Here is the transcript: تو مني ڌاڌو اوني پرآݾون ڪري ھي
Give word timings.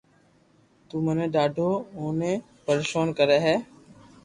تو 0.87 0.95
مني 1.05 1.25
ڌاڌو 1.33 1.69
اوني 1.97 2.33
پرآݾون 2.65 3.07
ڪري 3.17 3.37
ھي 3.45 3.55